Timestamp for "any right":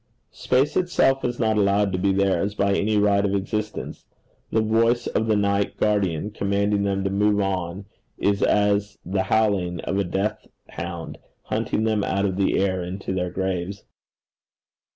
2.73-3.23